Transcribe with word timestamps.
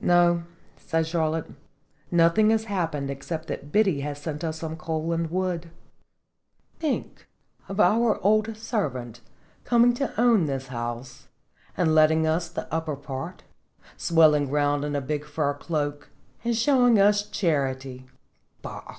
"No," 0.00 0.44
said 0.76 1.04
Charlotte, 1.04 1.48
"nothing 2.08 2.50
has 2.50 2.66
hap 2.66 2.92
pened 2.92 3.10
except 3.10 3.48
that 3.48 3.72
Biddy 3.72 4.02
has 4.02 4.20
sent 4.20 4.44
us 4.44 4.60
some 4.60 4.76
coal 4.76 5.12
and 5.12 5.28
wood."" 5.32 5.68
Think 6.78 7.26
of 7.68 7.80
our 7.80 8.20
old 8.22 8.56
servant 8.56 9.20
coming 9.64 9.92
to 9.94 10.14
own 10.16 10.44
this 10.46 10.68
house, 10.68 11.26
and 11.76 11.92
letting 11.92 12.24
us 12.24 12.48
the 12.48 12.72
upper 12.72 12.94
part 12.94 13.42
swelling 13.96 14.48
round 14.48 14.84
in 14.84 14.94
a 14.94 15.00
big 15.00 15.24
fur 15.24 15.54
cloak, 15.54 16.08
and 16.44 16.56
showing 16.56 17.00
us 17.00 17.28
charity! 17.28 18.06
Bah!" 18.62 18.98